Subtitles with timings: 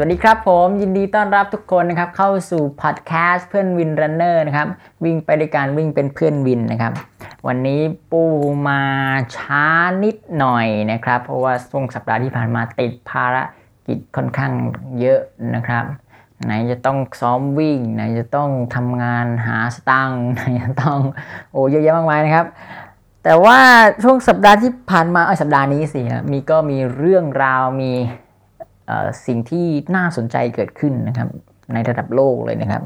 [0.00, 4.68] วัสดีครับผมยินดีต้อนรับทุกคนนะครับเข้าสู่พอดแคสต์เพื่อนวินรันเนอร์นะครับ
[5.04, 6.92] วิ่งไปด้วยการวิ่งเป็นเพื่อนวินนะครับ
[7.46, 8.22] วันนี้ปู
[8.68, 8.82] มา
[9.36, 9.64] ช้า
[10.04, 13.36] นิดหน่อยนะครับ เพราะว่าช่วงสัปดาห์ที่ผ่านมาติดภาร
[13.86, 14.52] กิจค่อนข้าง
[15.00, 15.20] เยอะ
[15.54, 15.84] นะครับ
[16.44, 21.00] ไหนจะต้องซ้อมวิ่ง ไหนจะต้องทำงานหาสตังค์ไหนจะต้อง
[21.52, 22.46] โอ้เยอะแยะมากมายนะครับ
[23.24, 23.58] แต่ว่า
[24.02, 26.00] ช่วงสัปดาห์ที่ผ่านมาเออสัปดาห์นี้สิ
[26.32, 27.92] มีก็มีเรื่องราวมี
[29.26, 29.66] สิ่งที่
[29.96, 31.28] น่าสนใจเกิดขึ้นนะครับ
[31.72, 32.82] ในระดับโลกเลยนะครับ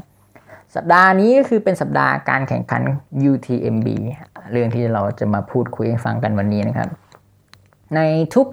[0.75, 2.81] สัปดาห์นี้ก็คือเป็นสัปดาห์การแข่งขัน
[3.31, 3.87] UTMB
[4.51, 6.89] เรื่องที่เราจะมาพูดคุยให้ฟังกันวันนี้นะครับ
[7.95, 7.99] ใน
[8.35, 8.47] ทุก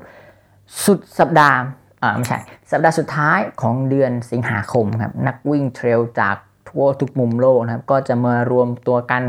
[0.85, 1.59] สุดสัปดาห์
[2.03, 2.39] อ่าไม่ใช่
[2.73, 6.37] สัปดาห์สุดท้ายของเดือนสิงหาคมครับนักวิ่งเทรลจาก
[6.69, 9.23] ทั่วทุกมุมโลกนะครับ ก็จะมารวมตัวกัน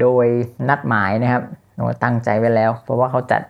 [0.00, 0.26] โดย
[0.68, 1.42] นัดหมายนะครับ
[2.04, 3.42] ตั้งใจไว้แล้ว เพราะว่าเขาจัด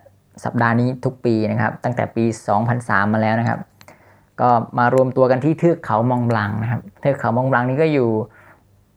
[0.43, 2.25] สัปดาห์นี้ทุกปีนะครับ ตั้งแต่ปี
[2.69, 3.59] 2003 มาแล้วนะครับ
[4.41, 8.09] ก็มารวมตัวกันที่เทือกเขามองบลังนะครับเทือกเขามองบลังนี้ก็อยู่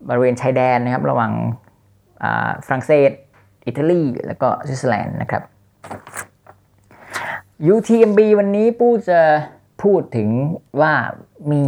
[0.08, 1.32] บริเวณชายแดนนะครับ ระหว่าง
[2.66, 3.10] ฝรั่งเศส
[3.66, 5.42] อิตาลี แล้วก็สวิตเซอร์แลนด์นะครับ
[7.74, 9.20] UTMB วันนี้ปู้จะ
[9.82, 10.28] พูดถึง
[10.80, 10.92] ว่า
[11.52, 11.62] มี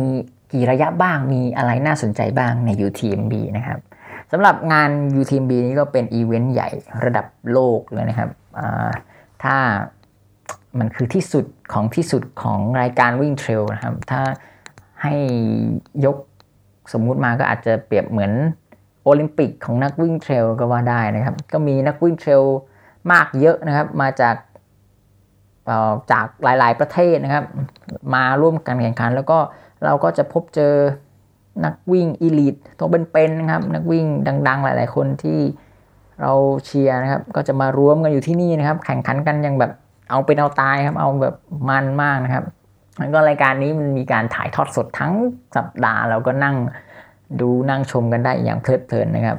[0.52, 3.78] กี่ระยะบ้างมีอะไรน่าสนใจบ้างใน UTMB นะครับ
[4.32, 6.70] สำหรับงาน UTMB นี้ก็เป็นอีเวนต์ใหญ่
[7.04, 8.30] ระดับโลกเลยนะครับ
[9.44, 9.56] ถ้า
[10.78, 14.22] มันคือที่สุดของที่สุดของรายการวิ่งเทรลนะครับ ถ้า
[15.02, 15.14] ให้
[16.04, 16.16] ยก
[16.92, 18.32] สมมุติมาก็อาจจะเปรียบเหมือน
[19.04, 22.42] โอลิมปิกของนักวิ่งเทรลก็ว่าได้นะครับ ก็มีนักวิ่งเทรล
[23.12, 24.36] มากเยอะนะครับ มาจาก
[26.12, 27.44] จากหลาย ๆ ประเทศนะครับ
[28.14, 29.38] มาร่วมกันแข่งขัน แล้วก็
[29.84, 30.74] เราก็จะพบเจอ
[31.64, 34.06] นักวิ่ง elite ตัวเป็นๆนะครับ นักวิ่ง
[34.48, 35.38] ดัง ๆ หลาย ๆ คนที่
[36.22, 36.32] เรา
[36.64, 39.72] เชียร์นะครับ ก็จะมารวมกันอยู่ที่นี่นะครับ แข่งขันกันอย่างแบบ
[40.12, 41.34] เอาเป็นเอาตายครับ เอาแบบ
[41.68, 42.44] มันมากนะครับ
[42.98, 45.12] แล้วก็รายการนี้มันมีการถ่ายทอดสดทั้ง
[45.56, 46.56] สัปดาห์เราก็นั่ง
[47.40, 49.38] ดูนั่งชมกันได้อย่างเพลิดเพลินนะครับ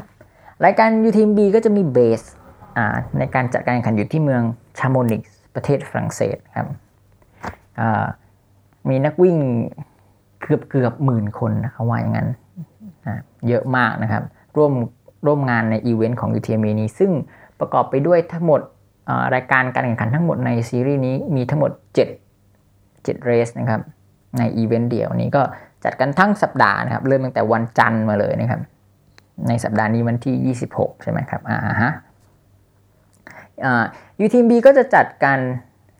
[0.65, 2.21] รายการ UTMB ก็จะมี base
[3.19, 4.41] ในการจัดการแข่งขันอยู่ที่เมือง
[4.79, 6.67] ชาโมนิกส์ประเทศฝรั่งเศสครับ
[8.89, 9.37] มีนักวิ่ง
[10.41, 12.27] เกือบเกือบหมื่นคนนะครับว่าอย่างนั้น
[13.47, 14.23] เยอะมากนะครับ
[14.57, 14.73] ร่วม
[15.25, 17.11] ร่วมงานในอีเวนต์ของ UTMB นี้ ซึ่ง
[17.59, 18.61] ประกอบไปด้วยทั้งหมด
[19.33, 21.71] รายการการแข่งขันทั้งหมดในซีรีส์นี้มีทั้งหมด
[22.43, 23.81] 7 7 race นะครับ
[24.37, 25.43] ในอีเวนต์เดียวนี้ก็
[25.83, 28.61] จัดกันทั้งสัปดาห์นะครับ เริ่มตั้งแต่วันจันทร์มาเลยนะครับ
[29.47, 31.91] ในสัปดาห์นี้วันที่ 26 ใช่ไหมครับอ่าฮะ
[34.19, 35.39] ยูทีมบีก็จะจัดกัน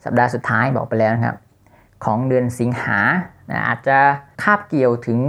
[0.05, 1.37] สัปดาห์สุดท้ายบอกไปแล้วนะครับ
[2.05, 2.99] ของเดือนสิงหา
[3.67, 3.97] อาจจะ
[4.43, 5.19] คาบเกี่ยวถึง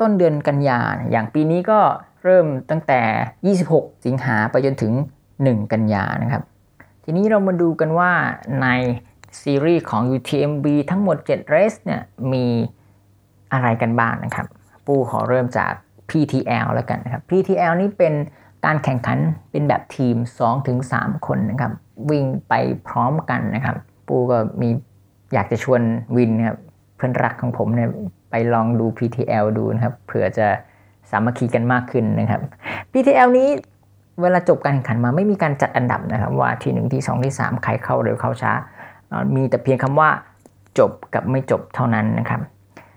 [0.00, 1.80] ต้นเดือนกันยาอย่างปีนี้ก็
[2.24, 4.92] เริ่มตั้งแต่ 26 สิงหาไปจนถึง
[5.32, 6.42] 1 กันยานะครับ
[7.04, 8.10] ทีนี้เรามาดูกันว่า
[8.62, 8.68] ใน
[9.42, 12.46] ซีรีส์ของ UTMB ทั้งหมด7 r a c เนี่ยมี
[13.52, 14.46] อะไรกันบ้างนะครับ
[14.86, 15.72] ปูขอเริ่มจาก
[16.10, 18.14] PTL แล้วกันนะครับ PTL นี่เป็น
[18.64, 19.18] การแข่งขัน
[19.50, 20.16] เป็นแบบทีม
[20.70, 21.72] 2-3 คนนะครับ
[22.10, 22.54] วิ่งไป
[22.88, 23.76] พร้อมกันนะครับ
[24.08, 24.68] ปูก็มี
[25.32, 25.80] อยากจะชวน
[26.16, 26.58] วินนะครับ
[26.96, 27.90] เพื่อนรักของผมเนี่ย
[28.30, 30.46] ไปลองดู PTL ดูนะครับเผื่อจะ
[31.10, 32.40] สามัคคีกันมากขึ้นนะครับ
[32.92, 33.48] PTL นี้
[34.22, 38.52] เวลาจบการแข่งขันมาไม่มีการจัดอันดับนะครับว่าที่1ที่2ที่3ใครเข้าเร็วเข้าช้า
[39.34, 40.08] มีแต่เพียงคำว่า
[40.78, 42.40] จบกับไม่จบเท่านั้นนะครับ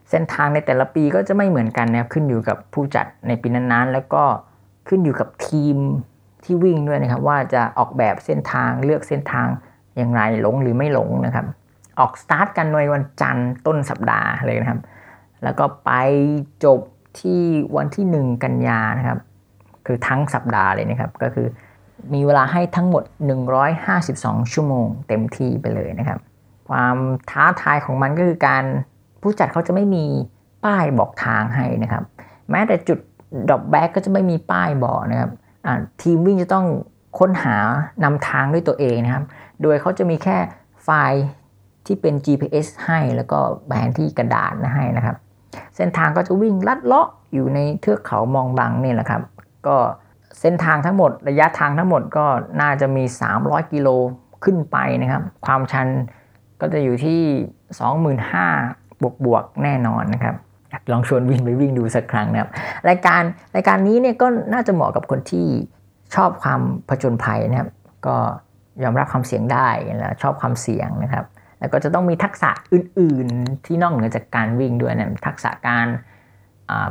[0.09, 4.23] เส้นทางในแต่ละปีก็จะไม่เหมือนกันนะขึ้นอยู่กับผู้จัดในปีนั้นๆ แล้วก็
[4.87, 5.77] ขึ้นอยู่กับทีม
[6.43, 9.47] ที่วิ่งด้วยนะครับ ว่าจะออกแบบเส้นทางเลือกเส้นทาง
[9.97, 11.45] อย่างไรหลงหรือไม่หลงนะครับ
[11.99, 14.81] ออกสตาร์ทกันในวันจันทร์ต้นสัปดาห์เลยนะครับ
[15.43, 15.91] แล้วก็ไป
[16.65, 16.79] จบ
[17.19, 17.41] ที่
[17.75, 19.19] วันที่ 1 กันยานะครับ
[19.87, 21.47] คือทั้งสัปดาห์เลยนะครับ ก็คือ
[22.13, 23.03] มีเวลาให้ทั้งหมด
[23.77, 26.19] 152 ชั่วโมง เต็มที่ไปเลยนะครับ
[26.69, 26.95] ความ
[27.29, 28.63] ท้าทายของมันก็คือการ
[29.21, 30.05] ผู้จัดเขาจะไม่มี
[30.65, 32.03] ป้ายบอกทางให้นะครับ
[32.51, 32.99] แม้แต่จุด
[33.49, 35.31] ดอกแบ็กก็จะไม่มีป้ายบอกนะครับ
[36.01, 36.65] ทีมวิ่งจะต้อง
[37.19, 37.57] ค้นหา
[38.03, 39.23] นำทางด้วยตัวเองนะครับ
[39.61, 40.37] โดยเขาจะมีแค่
[40.83, 41.23] ไฟล์
[41.85, 45.15] ที่เป็น GPS ให้แล้วก็แผนที่กระดาษให้นะครับ
[45.75, 49.21] เส้นทางก็จะวิ่งลัดเลาะอยู่ในเทือกเขามองบังนี่แหละครับ
[49.67, 49.75] ก็
[50.41, 52.25] เส้นทางทั้งหมดระยะทางทั้งหมดก็
[52.61, 53.03] น่าจะมี
[53.37, 53.87] 300 กิโล
[54.43, 55.87] ขึ้นไปนะครับ ความชัน
[56.61, 57.21] ก็จะอยู่ที่
[58.31, 60.35] 25,000 บวกบวกแน่นอนนะครับ
[60.91, 62.49] ลองชวนวิ่งไปวิ่งดูสักครั้งนะครับ
[62.89, 63.21] รายการ
[63.55, 65.47] รายการนี้เนี่ยก็น่าจะเหมาะกับคนที่
[66.15, 67.69] ชอบความผจญภัยนะครับ
[68.07, 68.17] ก็
[68.83, 71.25] ยอมรับความเสี่ยงได้แล้วชอบความเสี่ยงนะครับ
[71.59, 75.87] แล้วก็จะต้องมีทักษะอื่น ๆ ที่นอกเหนือจากการวิ่งด้วยนะทักษะการ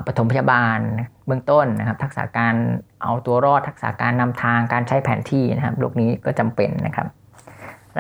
[0.07, 0.79] ปฐมพยาบาล
[1.27, 2.55] เบื้องต้นนะครับ ทักษะการ
[3.03, 7.07] เอาตัวรอด ทักษะการนำทางการใช้แผนที่นะครับโลกนี้ก็จำเป็นนะครับ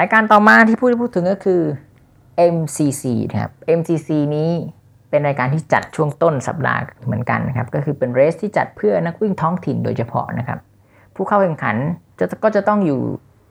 [0.00, 1.62] รายการต่อมาที่พูดพูดถึงก็คือ
[2.54, 4.50] MCC นะครับ MCC นี้
[5.10, 10.58] เป็เป็นรายการที่จัดช่วงต้นสัปดาห์เหมือนกันนะครับ ก็คือเป็นเรสที่จัดเพื่อนักวิ่งท้องถิ่นโดยเฉพาะนะครับ
[11.14, 11.76] ผู้เข้าแข่งขัน
[12.18, 13.00] จะก็จะต้องอยู่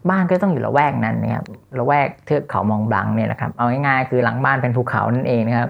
[0.10, 1.45] บ้านก็ต้องอยู่ละแวกนั้นนะครับ
[1.80, 5.69] ละแวกเทือกเขามองบลังเนี่ยนะครับ เอาง่ายๆคือหลังบ้านเป็นภูเขานั่นเองนะครับ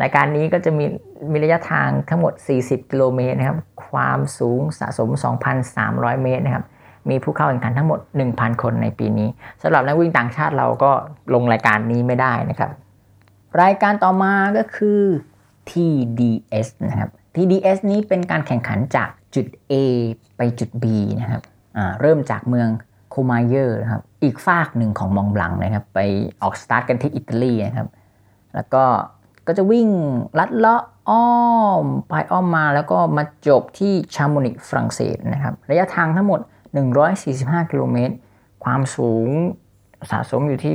[0.00, 0.84] รายการนี้ก็จะมี
[1.32, 3.58] มีระยะทางทั้งหมด 40 กิโลเมตรนะครับ
[3.88, 5.10] ความสูงสะสม
[5.66, 6.64] 2,300 เมตรนะครับ
[7.10, 8.00] มีผู้เข้าแข่งขันทั้งหมด
[8.30, 9.28] 1,000 คนในปีนี้
[9.62, 10.92] สำหรับนักวิ่งต่างชาติเราก็
[11.34, 12.70] ลงรายการนี้ไม่ได้นะครับ
[13.62, 15.00] รายการต่อมาก็คือ
[15.70, 19.74] TDS นะครับ TDS นี้เป็นการแข่งขันจากจุด A
[20.36, 20.84] ไปจุด B
[21.20, 21.42] นะครับ
[22.00, 22.68] เริ่มจากเมือง
[23.10, 26.00] โคมาเยอร์นะครับอีกฝากหนึ่งของมองบลังนะครับ ไป
[26.42, 27.88] ออกสตาร์ทกันที่อิตาลีนะครับ
[28.54, 28.84] แล้วก็
[29.46, 29.88] ก็จะวิ่ง
[30.38, 31.30] ลัดเลาะอ้อ
[31.82, 36.40] มไปอ้อมมาแล้วก็มาจบที่ชาโมนิกฝรั่งเศสนะครับระยะทางทั้งหมด
[37.04, 38.14] 145 กิโลเมตร
[38.64, 39.28] ความสูง
[40.10, 40.74] สะสมอยู่ที่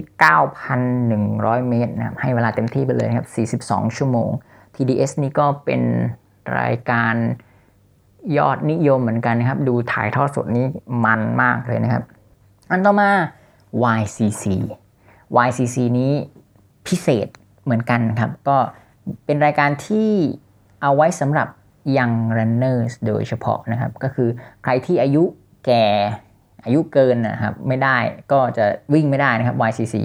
[0.63, 3.25] 9,100 เมตรนะครับให้เวลาเต็มที่ไปเลยครั
[3.57, 4.29] บ 42 ชั่วโมง
[4.75, 5.81] TDS นี่ก็เป็น
[6.59, 7.13] รายการ
[8.37, 10.65] ยอดนิยมเหมือนกันนะครับ ดูถ่ายทอดสดนี้
[11.05, 12.03] มันมากเลยนะครับ
[12.71, 13.09] อันต่อมา
[13.99, 14.45] YCC
[15.45, 16.11] YCC นี้
[16.87, 17.27] พิเศษ
[17.67, 18.57] เหมือนกันครับ ก็
[19.25, 20.11] เป็นรายการที่
[20.81, 21.47] เอาไว้สำหรับ
[21.97, 24.29] young runners โดยเฉพาะนะครับ ก็คือ
[24.63, 25.23] ใครที่อายุ
[25.65, 25.85] แก่
[26.65, 27.97] อายุเกินนะครับไม่ได้
[28.31, 29.95] ก็จะวิ่งไม่ได้นะครับ YCC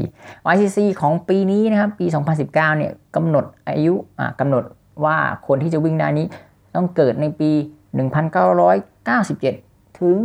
[0.52, 2.06] YCC ของปีนี้นะครับปี
[2.40, 3.94] 2019เนี่ยกำหนดอายุ
[4.40, 4.64] กำหนด
[5.04, 6.26] ว่าคนที่จะวิ่งได้นี้
[6.74, 7.50] ต้องเกิดในปี
[8.34, 10.16] 1997 ถึง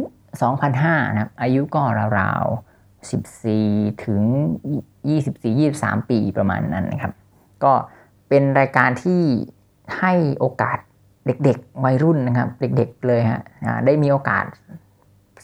[0.53, 1.81] 2005 นะครับอายุก็
[2.19, 3.09] ราวๆ
[3.51, 4.21] 14 ถึง
[5.35, 7.13] 24-23 ปีประมาณนั้นนะครับ
[7.63, 7.73] ก็
[8.29, 9.21] เป็นรายการที่
[9.99, 10.77] ให้โอกาส
[11.25, 13.41] เด็กๆวัยรุ่นนะครับ เด็กๆเลยฮะ
[13.85, 14.45] ได้มีโอกาส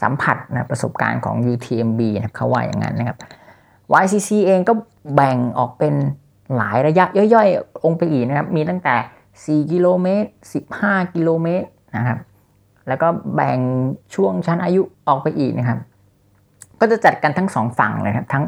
[0.02, 3.18] สัมผัสนะประสบการณ์ของ UTMB นะเขาว่าอย่างนั้นนะครับ
[4.04, 4.74] YCC เองก็
[5.16, 5.94] แบ่งออกเป็น
[6.56, 8.96] หลายระยะย่อยๆ องค์ไปอีกนะครับ มีตั้งแต่
[9.64, 10.30] 4 กิโลเมตร
[10.72, 11.68] 15 กิโลเมตร
[11.98, 12.20] นะครับ
[12.88, 13.60] แล้วก็แบ่ง
[14.16, 15.80] ช่วงชั้นอายุออกไปอีกนะครับ
[16.80, 18.44] ก็จะจัดกันทั้งสองฝั่งเลยครับ ทั้ง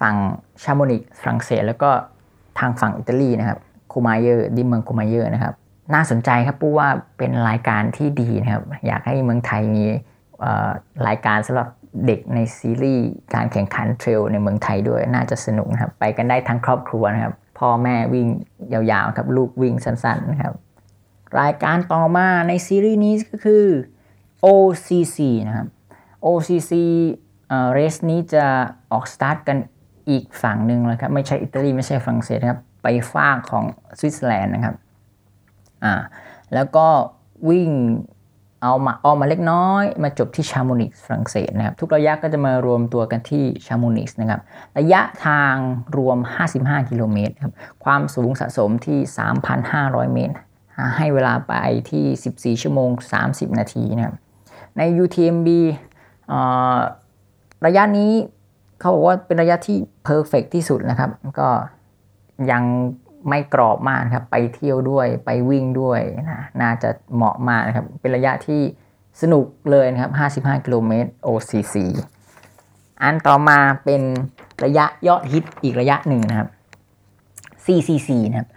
[0.00, 0.14] ฝั่ง
[0.62, 1.90] ชาโมนิกฝรั่งเศสแล้วก็
[2.58, 3.58] ทางฝั่งอิตาลีนะครับ
[3.88, 5.54] โคมาเยอร์ดิเมืองโคมาเยอร์นะครับ
[5.94, 9.84] น่าสนใจครับปู้ว่าเป็นรายการที่ดีนะครับ อยากให้เมืองไทยมี
[11.06, 11.68] รายการสำหรับ
[12.06, 18.28] เด็กในซีรีส์การแข่งขัน trail ในเมืองไทยด้วยน่าจะสนุกนะครับ ไปกันได้ทั้งครอบครัวนะครับ พ่อแม่วิ่ง
[18.72, 20.54] ยาวๆครับลูกวิ่งสั้นๆนะครับ
[21.40, 23.66] รายการต่อมาในซีรีส์นี้ก็คือ
[24.44, 25.18] OCC
[25.48, 25.68] นะครับ
[26.24, 26.72] OCC
[27.72, 28.44] race นี้จะ
[28.92, 29.58] ออกสตาร์ทกัน
[30.10, 33.64] อีกฝั่งหนึ่งเลยครับ ไม่ใช่อิตาลีไม่ใช่ฝรั่งเศสครับ ไปฝั่งของ
[33.98, 34.74] สวิตเซอร์แลนด์นะครับ
[35.84, 35.94] อ่า
[36.54, 36.86] แล้วก็
[37.48, 37.70] วิ่ง
[38.62, 44.40] เอามาออกมาเล็กน้อย มาจบที่ชาโมนิกฝรั่งเศสนะครับ ทุกระยะก็จะมารวมตัวกันที่ชาโมนิกนะครับ
[44.78, 45.54] ระยะทาง
[45.96, 46.18] รวม
[46.54, 47.54] 55 กิโลเมตรครับ
[47.84, 48.98] ความสูงสะสมที่
[49.56, 50.34] 3,500 เมตร
[50.96, 51.54] ให้เวลาไป
[51.90, 52.90] ที่ 14 ชั่วโมง
[53.24, 54.16] 30 นาทีนะครับ
[54.76, 55.48] ใน UTMB
[57.66, 58.12] ระยะนี้
[58.78, 61.48] เขาบอกว่าเป็นระยะที่เพอร์เฟกที่สุดนะครับ ก็
[62.50, 62.62] ยัง
[63.28, 66.00] ไม่กรอบมากครับ ไปเที่ยวด้วยไปวิ่งด้วย
[66.30, 68.60] นะน่าจะเหมาะมากนะครับ เป็นระยะที่
[69.20, 71.76] สนุกเลยนะครับ 55 กิโลเมตร OCC
[73.02, 74.02] อันต่อมาเป็น
[74.64, 76.48] ระยะยอดฮิตอีกระยะหนึ่งนะครับ
[77.64, 78.48] CCC นะครับ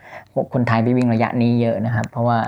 [0.53, 2.39] คนไทยไปวิ่งระยะนี้เยอะนะครับ เพราะว่า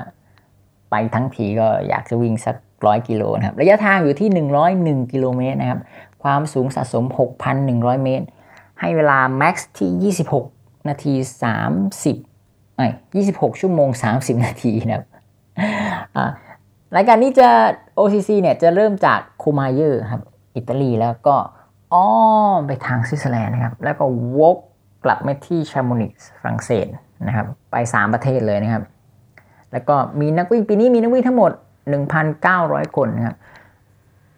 [0.91, 4.29] ไปทั้งทีก็อยากจะวิ่งสักร้อยกิโลนะครับ ระยะทางอยู่ที่
[5.05, 5.79] 101 กิโลเมตรนะครับ
[6.23, 7.05] ความสูงสะสม
[7.55, 8.25] 6,100 เมตร
[8.79, 10.13] ให้เวลาแม็กซ์ที่
[10.45, 11.13] 26 นาที
[11.95, 12.88] 30ไอ้
[13.25, 15.05] 26 ชั่วโมง 30 นาทีนะครับ
[16.95, 17.49] รายการนี้จะ
[17.99, 20.21] OCC เนี่ยจะเริ่มจากโคมาเยอร์ครับ
[20.55, 21.35] อิตาลีแล้วก็
[21.93, 22.11] อ้อ
[22.57, 24.05] มไปทางสวิตเซอร์แลนด์นะครับ แล้วก็
[24.39, 24.57] วก
[25.05, 26.11] กลับมาที่ชาโมนิก
[26.41, 26.85] ฝรั่งเศส
[27.27, 28.83] นะครับ ไป 3 ประเทศเลยนะครับ
[29.71, 31.51] แล้วก็มีนักวิ่งปีนี้มีนักวิ่งทั้งหมด
[32.23, 33.35] 1,900 คนนะครับ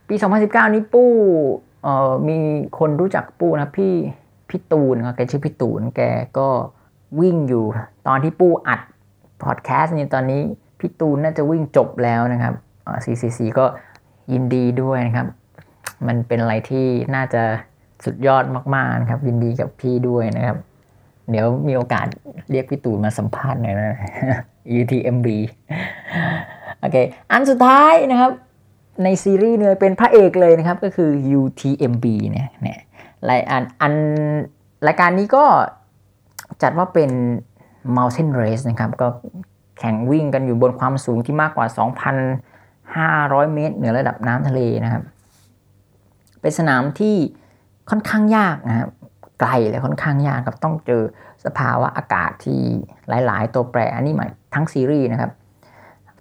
[0.08, 1.12] ปี 2019 นี้ปู้
[2.28, 2.38] มี
[2.80, 3.96] คนรู้จักปู้นะพี่
[4.50, 6.02] พี่ตูนครับแกชื่อพี่ตูนแก
[6.38, 6.48] ก็
[7.22, 7.66] วิ่งอยู่
[8.08, 8.82] ตอนที่ปู้อัด
[9.44, 10.42] พอดแคสต์นี่ตอนนี้
[10.80, 12.54] พี่ตูนน่าจะวิ่งจบแล้วนะครับ
[13.04, 13.66] CCC ก็
[14.32, 15.28] ยินดีด้วยนะครับ
[16.08, 16.86] มันเป็นอะไรที่
[17.16, 17.44] น่าจะ
[18.06, 18.44] สุดยอด
[18.76, 20.58] มากๆครับ ยินดีกับพี่ด้วยนะครับ
[21.30, 22.06] เดี๋ยวมีโอกาส
[22.52, 24.00] เรียกพี่ตูนมาสัมภาษณ์หน่อยนะ
[24.80, 25.28] UTMB
[26.80, 26.98] โอเค
[27.32, 28.32] อันสุดท้ายนะครับ
[29.04, 32.80] ในซีรีส์เนี่ยเป็นพระเอกเลยนะครับ ก็คือ UTMB เนี่ยเนี่ย
[33.30, 33.94] รายอันอัน
[34.88, 35.46] รายการนี้ก็
[36.62, 37.12] จัดว่าเป็น
[37.98, 39.08] Mountain Race นะครับ ก็
[39.80, 41.68] แข่งวิ่งกันอยู่บนความสูงที่มากกว่า
[43.46, 45.04] 2,500 เมตร เหนือระดับน้ำทะเลนะครับ
[46.42, 47.16] เป็นสนามที่
[47.90, 48.90] ค่อนข้างยากนะครับ
[49.40, 51.02] ไกลและค่อนข้างยากครับต้องเจอ
[51.46, 52.62] สภาวะอากาศที่
[53.10, 55.32] หลาย ๆ ตัวแปรอันนี้หมายทั้งซีรีส์นะครับ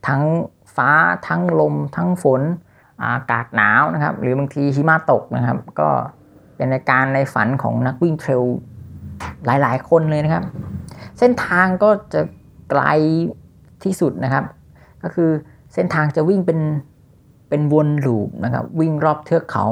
[0.07, 0.23] ทั้ง
[0.77, 0.91] ฟ้า
[1.29, 2.43] ทั้งลม ทั้งฝน
[3.03, 5.89] อากาศหนาวนะครับ หรือบางทีหิมะตกนะครับ ก็
[6.57, 8.45] เป็นรายการในฝันของนักวิ่งเทรล
[9.47, 10.45] หลาย ๆ คนเลยนะครับ
[11.19, 12.21] เส้นทางก็จะ
[12.71, 12.83] ไกล
[13.85, 14.45] ที่สุดนะครับ
[15.03, 15.31] ก็คือ
[15.75, 16.61] เส้นทางจะวิ่งเป็น
[17.49, 19.67] เป็นวนลูปนะครับ วิ่งรอบเทือกเขา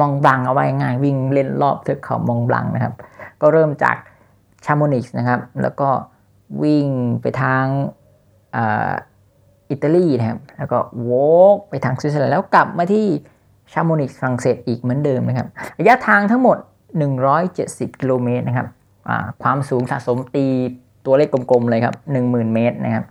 [0.00, 2.94] มองบลังเอาไว้ง่าย วิ่งเล่นรอบเทือกเขามองบลังนะครับ
[3.40, 3.96] ก็เริ่มจาก
[4.64, 5.88] ชามอนิกส์นะครับ แล้วก็
[6.62, 6.86] วิ่ง
[7.20, 7.64] ไปทาง
[9.70, 11.10] อิตาลีนะครับ แล้วก็ว
[11.54, 13.06] กไปทางสวิตเซอร์แลนด์แล้วกลับมาที่
[13.72, 15.48] ชามนิกส์ฝรั่งเศสอีกเหมือนเดิมนะครับ
[15.78, 16.56] ระยะทางทั้งหมด
[17.28, 18.66] 170 กิโลเมตรนะครับ
[19.42, 20.46] ความสูงสะสมตี
[21.06, 23.04] ตัวเลขกลมๆเลยครับ 10,000 เมตรนะครับ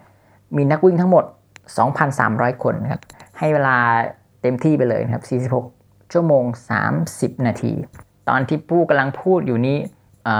[0.55, 1.23] มีนักวิ่งทั้งหมด
[1.93, 3.01] 2,300 คนนะครับ
[3.39, 3.77] ให้เวลา
[4.41, 5.23] เต็มที่ไปเลยนะครับ
[5.69, 6.43] 46 ชั่วโมง
[6.95, 7.73] 30 นาที
[8.29, 9.77] ตอนที่ผู้กำลังพูดอยู่นี้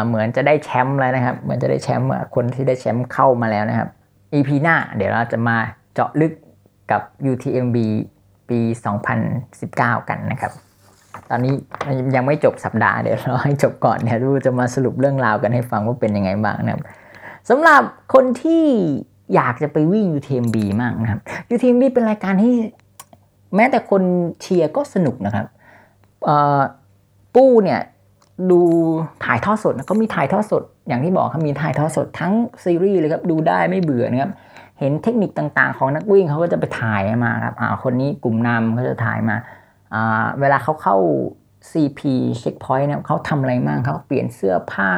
[0.07, 3.89] เหมือนจะได้แชมป์แล้วนะครับ เหมือนจะได้แชมป์คนที่ได้แชมป์เข้ามาแล้วนะครับ
[4.33, 5.57] EP หน้าเดี๋ยวเราจะมา
[5.99, 6.33] จาะลึก
[6.91, 7.01] กับ
[7.31, 7.77] UTMB
[8.49, 8.59] ปี
[9.35, 10.51] 2019 กันนะครับ
[11.29, 11.53] ตอนนี้
[12.15, 16.81] ยังไม่จบสัปดาห์เดี๋ยวเรอให้จบก่อนเดี๋ยวดูจะมาสรุปเรื่องราวกันให้ฟังว่าเป็นยังไงบ้างนะครับ
[17.49, 17.81] สำหรับ
[18.13, 18.63] คนที่
[19.35, 21.19] อยากจะไปวิ่ง UTMB มากนะครับ
[21.53, 22.53] UTMB เป็นรายการที่
[23.55, 24.01] แม้แต่คน
[24.41, 25.45] เชียร์ก็สนุกนะครับ
[27.35, 27.81] ปู้เนี่ย
[28.51, 28.59] ดู
[29.25, 34.31] ถ่ายทอดสดก็มีถ่ายทอดสดอย่างที่บอกครับมีถ่ายทอดสดทั้งซีรีส์เลยครับดูได้ไม่เบื่อนะครับ
[34.79, 39.35] เห็นเทคนิคต่างๆ ของนักวิ่งเขาก็จะไปถ่ายมาครับอ่าคนนี้กลุ่มนำเขาจะถ่ายมา
[39.93, 40.97] อ่าเวลาเขาเข้า
[41.71, 42.01] CP
[42.41, 44.89] checkpoint เนี่ยเขาทำอะไรบ้างเขาเปลี่ยนเสื้อผ้า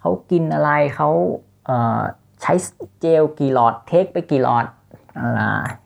[0.00, 1.10] เขากินอะไรเขา
[1.66, 2.00] เอ่อ
[2.42, 2.54] ใช้
[3.00, 4.66] เจลกี่หลอดเทคไปกี่หลอด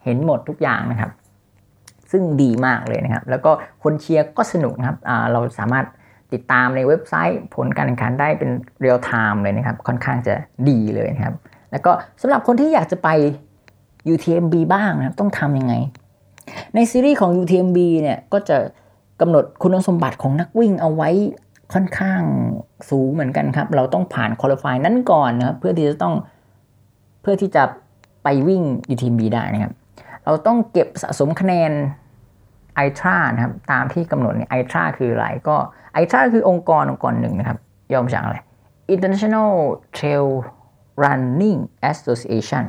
[0.04, 1.11] เห็นหมดทุกอย่างนะครับ
[2.11, 3.50] ซึ่งดีมากเลยนะครับ แล้วก็
[3.82, 4.99] คนเชียร์ก็สนุกนะครับ
[5.32, 5.87] เราสามารถ
[6.32, 10.35] ติดตามในเว็บไซต์ผลการแข่งขันได้เป็นเรียลไทม์เลยนะครับ ค่อนข้างจะ
[10.68, 11.35] ดีเลยนะครับ
[11.72, 13.08] แล้วก็สำหรับคนที่อยากจะไป
[14.12, 15.74] UTMB บ้างนะครับต้องทำยังไง
[16.74, 18.56] ในซีรีส์ของ UTMB เนี่ยก็จะ
[19.20, 21.10] กำหนดคุณสมบัติของนักวิ่งเอาไว้
[21.72, 22.20] ค่อนข้าง
[22.90, 26.14] สูงเหมือนกันครับ เราต้องผ่านคุริฟายนั้นก่อนนะครับเพื่อที่จะต้อง
[27.22, 27.62] เพื่อที่จะ
[28.24, 28.62] ไปวิ่ง
[28.92, 29.72] UTMB ได้นะครับ
[30.24, 31.72] เราต้องเก็บสะสมคะแนน
[32.74, 35.56] ไอทรานะครับ ตามที่กำหนดเนี่ยไอทราคืออะไรก็
[35.92, 37.58] ไอทราคือองค์กรองค์กรหนึ่งนะครับ
[37.92, 38.38] ย่อมาจากอะไร
[38.94, 39.50] International
[39.96, 40.26] Trail
[41.02, 42.64] Running Association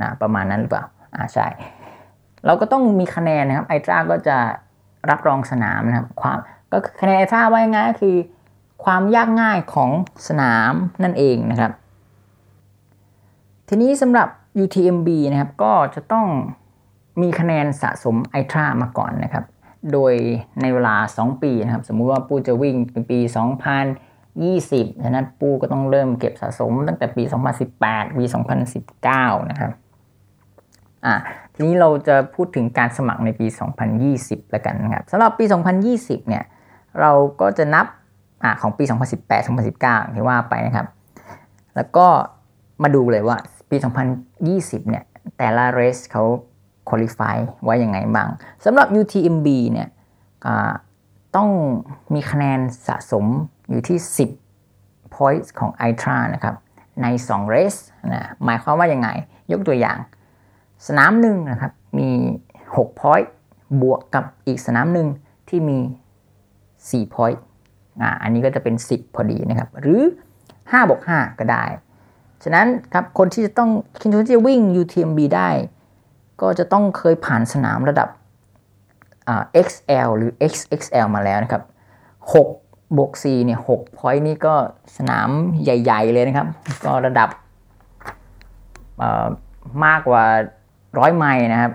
[0.00, 0.84] นะประมาณนั้นหรือเปล่า
[1.14, 1.46] อ่าใช่
[2.46, 4.38] เราก็ต้องมีคะแนนนะครับไอทราก็จะ
[5.10, 6.38] รับรองสนามนะครับความ
[6.72, 8.16] ก็คะแนนไอทราว่าง่ายก็คือ
[8.84, 9.90] ความยากง่ายของ
[10.28, 10.72] สนาม
[11.02, 11.72] นั่นเองนะครับ
[13.68, 14.28] ทีนี้สำหรับ
[14.62, 16.26] UTMB นะครับก็จะต้อง
[17.22, 19.44] มีคะแนนสะสมไอทรามาก่อนนะครับ
[19.92, 20.14] โดย
[20.60, 23.18] ในเวลา 2 ปีนะครับ สมมุติว่าปูจะวิ่งเป็นปี
[24.40, 27.22] 2020ฉะนั้นปูก็ต้องเริ่มเก็บสะสมตั้งแต่ปี
[27.70, 28.24] 2018 ปี
[29.06, 29.70] 2019 นะครับ
[31.06, 31.14] อ่า
[31.54, 33.46] ทีนี้เราจะพูดถึงการสมัครในปี
[33.98, 35.44] 2020แล้วกันนะครับสำหรับปี
[35.86, 36.44] 2020 เนี่ย
[37.00, 37.86] เราก็จะนับ
[38.42, 39.46] อ่าของปี 2018
[39.76, 40.86] 2019 ที่ว่าไปนะครับ
[41.76, 42.06] แล้วก็
[42.82, 43.36] มาดูเลยว่า
[43.70, 43.76] ปี
[44.32, 45.04] 2020 เนี่ย
[45.38, 46.24] แต่ละเรสเขา
[46.88, 48.28] คุริฟายไว้ยังไงบ้าง
[48.64, 49.88] สำหรับ UTMB เนี่ย
[51.36, 51.48] ต้อง
[52.14, 53.26] มีคะแนนสะสม
[53.72, 53.98] อยู่ที่
[54.56, 56.54] 10 points ของ ITRA นะครับ
[57.02, 57.80] ใน 2 race
[58.12, 59.08] นะหมายความว่ายังไง
[59.52, 59.98] ยกตัวอย่าง
[60.86, 62.08] สนามหนึ่งนะครับมี
[62.56, 63.28] 6 point
[63.82, 65.08] บวกกับอีกสนามหนึ่ง
[65.48, 65.78] ที่มี
[66.50, 67.38] 4 point
[68.00, 70.02] อ่าอันนี้ก็จะเป็น 10 พอดีนะครับ หรือ
[70.46, 71.64] 5บวก5ก็ได้
[72.42, 75.50] ฉะนั้นครับคนที่จะต้องคิดว่าจะวิ่ง UTMB ได้
[76.40, 78.08] ก็จะต้องเคยผ่านสนามระดับ
[79.66, 81.62] XL หรือ XXL มาแล้วนะครับ
[82.34, 82.61] 6
[82.96, 84.54] บวก4เนี่ย6 point นี่ก็
[84.96, 85.28] สนาม
[85.62, 86.48] ใหญ่ ๆ เลยนะครับ
[86.84, 87.28] ก็ระดับ
[89.84, 90.24] มากกว่า
[90.98, 91.72] ร้อยไมล์นะครับ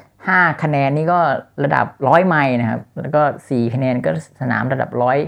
[0.00, 1.20] 5คะแนนนี่ก็
[1.64, 5.18] ระดับร้อยไมล์นะครับ แล้วก็4คะแนนก็สนามระดับร้อย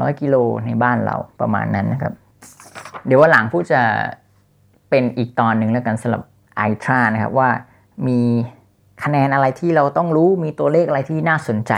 [0.00, 2.12] ร้อยกิโลในบ้านเราประมาณนั้นนะครับ
[3.06, 3.80] เดี๋ยวว่าหลังผู้จะ
[4.90, 6.22] เป็นอีกตอนหนึ่งแล้วกันสำหรับ
[6.56, 7.50] ไอทรานะครับว่า
[8.08, 8.20] มี
[9.04, 11.72] คะแนนอะไรที่เราต้องรู้มีตัวเลขอะไรที่น่าสนใจ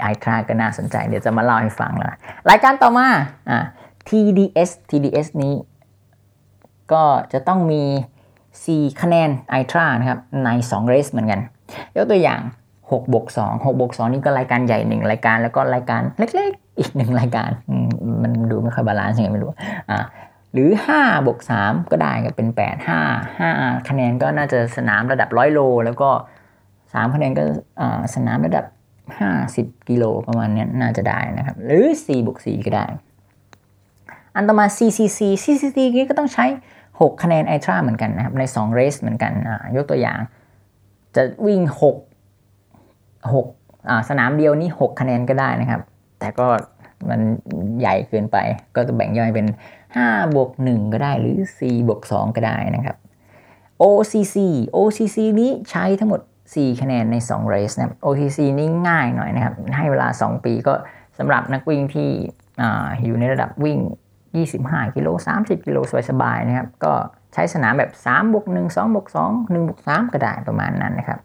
[0.00, 2.14] ไอทราก็น่าสนใจ เดี๋ยวจะมาเล่าให้ฟังแล้ว
[2.50, 3.08] รายการต่อมา
[3.50, 3.58] อ่า
[4.08, 5.54] TDS TDS นี้
[6.92, 7.82] ก็จะต้องมี
[8.42, 11.40] 4 คะแนน ITRA นะครับใน2 race เหมือนกัน
[11.96, 12.40] ยกตัวอย่าง
[12.80, 17.50] 6บวก2 6บวก2นี่ก็รายการใหญ่หนึ่งรายการแล้วก็รายการเล็กๆ อีกหนึ่งรายการ
[18.22, 19.52] มันดูไม่ค่อย balance ยังไงไม่รู้
[19.90, 20.04] อ่า
[20.52, 22.90] หรือ5บวก3ก็ได้ก็เป็น 8 5
[23.40, 26.08] 5 คะแนนก็น่าจะสนามระดับ100โล แล้วก็
[26.62, 27.42] 3 คะแนนก็
[28.14, 28.64] สนามระดับ
[29.14, 32.84] 50 กิโลประมาณนี้น่าจะได้นะครับ หรือ4บวก 4 ก็ได้
[34.34, 36.44] อันต่อมา CCC CCC นี้ก็ต้องใช้
[36.84, 39.32] 6 คะแนนไอทราเหมือนกันนะครับ ใน 2 เรสเหมือนกัน
[39.76, 40.18] ยกตัวอย่าง
[41.16, 45.80] จะวิ่ง 6 6สนามเดียวนี้ 6 คะแนนก็ได้นะครับ
[46.18, 46.48] แต่ก็
[47.08, 47.20] มัน
[47.80, 48.36] ใหญ่เกินไป
[48.76, 49.46] ก็จะแบ่งย่อยเป็น
[49.90, 52.96] 5 บวก 1 ก็ได้หรือ 4 บวก 2 ก็ได้นะครับ
[53.82, 54.36] OCC
[54.76, 56.20] OCC นี้ใช้ทั้งหมด
[56.54, 60.74] 4 คะแนนใน 2 race นะครับ OCC นี้ง่ายหน่อยนะครับ ให้เวลา 2 ปีก็
[61.18, 62.10] สำหรับนักวิ่งที่
[62.60, 62.62] อ
[63.04, 63.78] อยู่ในระดับวิ่ง
[64.38, 65.78] 25 กิโล 30 กิโล
[66.10, 66.92] สบายๆนะครับ ก็
[67.32, 71.18] ใช้สนามแบบ 3 บวก 1 2 บวก 2 1 บวก 3 ก็ได้ประมาณนั้นนะครับ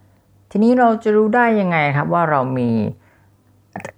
[0.51, 2.69] ทีนี้เราจะรู้ได้ยังไงครับว่าเรามี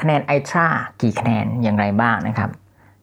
[0.01, 0.67] คะแนนไอทรา
[1.01, 2.49] กี่คะแนนอย่างไรบ้างนะครับ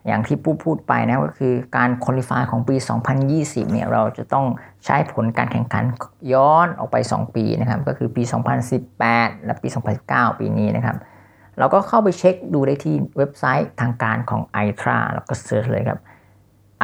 [0.06, 2.76] อย่างที่พูดพูดไปนะก็คือการคุริฟายของปี
[3.24, 4.46] 2020 เนี่ยเราจะต้อง
[4.84, 5.84] ใช้ผลการแข่งขัน
[6.32, 8.22] ย้อนออกไป 2 ปีนะครับก็คือปี
[8.84, 9.68] 2018 และปี
[10.04, 10.96] 2019 ปีนี้นะครับ
[11.58, 16.00] เราก็เข้าไปเช็คดูได้ที่เว็บไซต์ทางการของ ITRA แล้วก็ search เลยครับ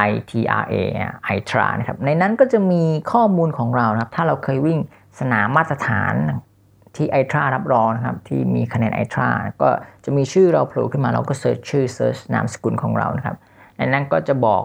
[0.08, 0.80] ITRA
[1.36, 2.82] ITRA นะครับในนั้นก็จะมี
[3.12, 4.78] ข้อมูลของเรานะครับถ้าเราเคยวิ่ง
[5.20, 6.14] สนามมาตรฐาน
[6.96, 9.28] ที่ ITRA รับรองนะครับที่มีคะแนน ITRA
[9.62, 9.68] ก็
[10.04, 13.36] จะมีชื่อเราโผล่ขึ้นมาเราก็ search ชื่อ search นามสกุลของเรานะครับ
[13.76, 14.62] ในนั้นก็จะบอก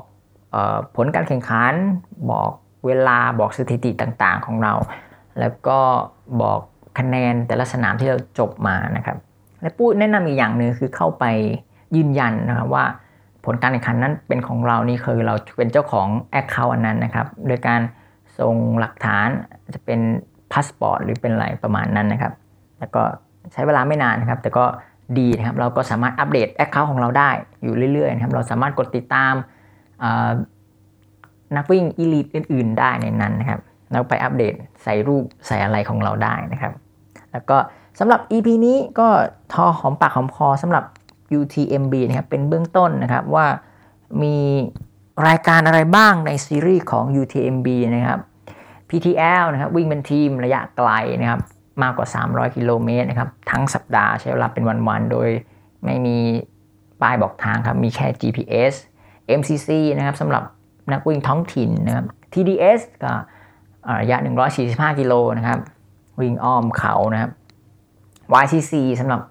[0.55, 1.73] ออผลการแข่งขัน
[2.31, 2.49] บอก
[2.85, 4.73] เวลาบอกสถิติต่างๆของเรา
[5.39, 5.79] แล้วก็
[6.41, 6.59] บอก
[6.99, 9.17] คะแนนแต่ละสนามที่เราจบมานะครับ
[9.61, 11.25] และปู้แนะนำอีกอย่างหนึ่งคือเข้าไป
[11.95, 12.85] ยืนยันนะครับว่า
[13.45, 17.81] ผลการแข่งขันนั้นเป็นของเรานี่คือเราเป็นเจ้าของ account อันนั้นนะครับ โดยการ
[18.39, 19.27] ส่งหลักฐาน
[19.75, 19.99] จะเป็น
[20.51, 22.33] พาสปอร์ตหรือเป็นอะไรประมาณนั้นนะครับ
[22.79, 23.03] แล้วก็
[23.53, 24.65] ใช้เวลาไม่นานนะครับ แต่ก็
[25.19, 27.29] ดีนะครับ เราก็สามารถอัปเดต account ของเราได้
[27.63, 29.33] อยู่เรื่อยๆนะครับ เราสามารถกดติดตาม
[31.57, 34.53] นักวิ่งอีลิทอื่น ๆ ได้ในนั้นนะครับแล้วไปอัปเดต
[34.83, 36.73] ใส่รูปใส่อะไรของเราได้นะครับ
[37.31, 37.57] แล้วก็
[37.99, 39.07] สำหรับ EP นี้ก็
[39.53, 40.83] ทอหอมปากหอมคอสำหรับ
[41.39, 43.45] UTMB นะครับ เป็นเบื้องต้นนะครับว่า
[44.23, 44.35] มี
[45.27, 48.19] รายการอะไรบ้างในซีรีส์ของ UTMB นะครับ
[48.91, 50.89] PTL นะครับวิ่งเป็นทีมระยะไกล
[51.21, 51.41] นะครับ
[51.83, 55.29] มากกว่า 300 กิโลเมตรนะครับทั้งสัปดาห์ใช้เวลาเป็นวันๆ โดย
[55.85, 56.17] ไม่มี
[57.01, 58.73] ป้ายบอกทางครับ มีแค่ GPS
[59.39, 60.43] MCC นะครับสำหรับ
[60.93, 63.13] นักวิ่งท้องถิ่นนะครับ TDS ก็
[64.01, 64.17] ระยะ
[64.59, 65.59] 145 กิโลนะครับ
[66.21, 67.31] วิ่งอ้อมเขานะครับ
[68.43, 69.21] YCC สำหรับ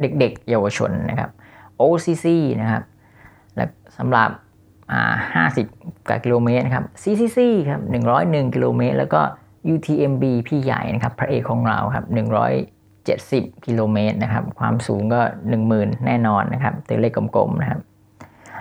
[0.00, 1.30] เด็กๆ เยาวชนนะครับ
[1.80, 2.26] OCC
[2.60, 2.82] นะครับ
[3.56, 3.64] และ
[3.98, 4.30] สำหรับ
[4.84, 7.38] 50กิโลเมตรนะครับ CCC
[7.70, 7.80] ครับ
[8.18, 9.20] 101 กิโลเมตร แล้วก็
[9.74, 12.04] UTMB พี่ใหญ่นะครับพระเอกของเราครับ
[12.84, 15.20] 170 กิโลเมตรนะครับ ความสูงก็
[15.62, 17.80] 10,000 แน่นอนนะครับตัวเลขกลมๆนะครับ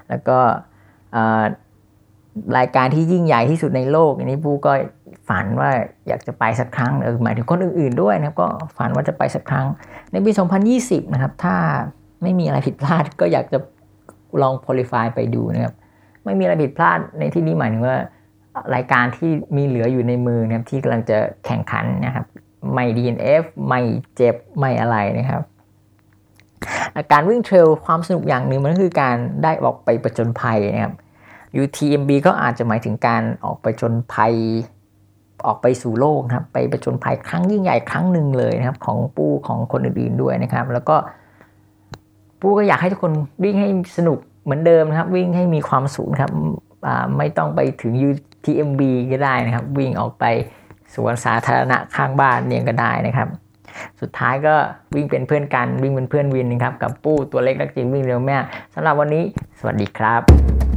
[0.09, 0.39] แล้วก็
[2.57, 4.73] รายการที่ยิ่งใหญ่ที่สุดในโลก อันนี้ปูก็
[5.27, 5.69] ฝันว่า
[6.07, 9.67] อยากจะไปสักครั้งเออหมายถึงคนอื่นๆด้วยนะครับ ก็ฝันว่าจะไปสักครั้ง
[10.11, 10.31] ในปี
[10.71, 11.55] 2020 นะครับ ถ้า
[12.21, 13.57] ไม่มีอะไรผิดพลาดก็อยากจะ
[14.41, 15.73] ลองพลิฟายไปดูนะครับ
[16.25, 17.97] ไม่มีอะไรผิดพลาดในที่นี้หมายถึงว่า
[18.75, 22.25] รายการที่มีเหลืออยู่ในมือนะครับที่กำลังจะแข่งขันนะครับ
[22.73, 23.81] ไม่ DNF ไม่
[24.15, 25.41] เจ็บไม่อะไรนะครับ
[27.11, 30.93] การวิ่งเทรลความสนุกอย่างหนึ่งมันก็คือการได้ออกไปประจนภัยนะครับ
[31.61, 34.33] UTMB ก็อาจจะหมายถึงการออกไปจนภัย
[35.45, 40.95] ออกไปสู่โลกนะครับ ไปประจนภัยครั้งยิ่งใหญ่ครั้งหนึ่งเลยนะครับ ของปู้ของคนอื่นๆด้วยนะครับ แล้วก็
[42.39, 46.31] ปู้ก็อยากให้ทุกคนวิ่งให้สนุก เหมือนเดิมนะครับ วิ่งให้มีความสูงครับ
[47.17, 50.25] ไม่ต้องไปถึง UTMB ก็ได้นะครับ วิ่งออกไป
[50.93, 53.27] สวนสาธารณะข้างบ้านเนี่ยก็ได้นะครับ
[54.01, 54.55] สุดท้ายก็
[54.95, 58.37] วิ่งเป็นเพื่อนกันวิ่งเป็นเพื่อนวินนะครับ กับปู้ตัวเล็กนักจริงวิ่งเร็วแม่
[58.73, 59.23] สำหรับวันนี้
[59.59, 60.72] สวัสดีครับ